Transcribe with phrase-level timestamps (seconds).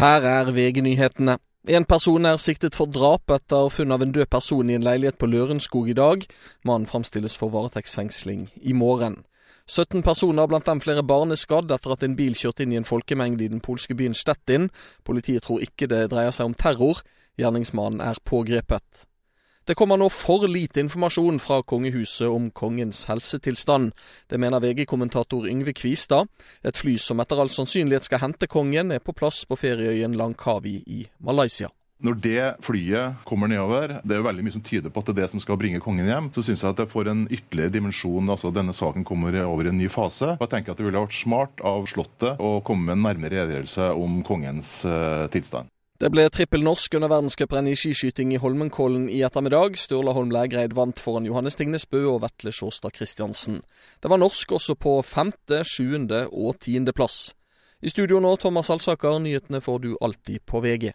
[0.00, 1.34] Her er VG-nyhetene.
[1.68, 5.18] En person er siktet for drap etter funn av en død person i en leilighet
[5.20, 6.24] på Lørenskog i dag.
[6.64, 9.18] Mannen framstilles for varetektsfengsling i morgen.
[9.68, 12.80] 17 personer, blant dem flere barn, er skadd etter at en bil kjørte inn i
[12.80, 14.70] en folkemengde i den polske byen Stettin.
[15.04, 17.04] Politiet tror ikke det dreier seg om terror.
[17.36, 19.04] Gjerningsmannen er pågrepet.
[19.70, 23.92] Det kommer nå for lite informasjon fra kongehuset om kongens helsetilstand.
[24.26, 26.26] Det mener VG-kommentator Yngve Kvistad.
[26.66, 30.80] Et fly som etter all sannsynlighet skal hente kongen, er på plass på ferieøyen Langkawi
[30.90, 31.70] i Malaysia.
[32.02, 35.14] Når det flyet kommer nedover, det er jo veldig mye som tyder på at det
[35.20, 37.78] er det som skal bringe kongen hjem, så syns jeg at det får en ytterligere
[37.78, 38.26] dimensjon.
[38.34, 40.34] altså Denne saken kommer over i en ny fase.
[40.34, 43.44] Og jeg tenker at det ville vært smart av Slottet å komme med en nærmere
[43.44, 45.70] redegjørelse om kongens uh, tilstand.
[46.00, 49.74] Det ble trippel norsk under verdenscuprenn i skiskyting i Holmenkollen i ettermiddag.
[49.76, 53.58] Sturla Holm Lægreid vant foran Johannes Tingnesbø og Vetle Sjåstad Christiansen.
[54.00, 57.34] Det var norsk også på femte, sjuende og tiendeplass.
[57.84, 59.18] I studio nå, Thomas Alsaker.
[59.20, 60.94] Nyhetene får du alltid på VG.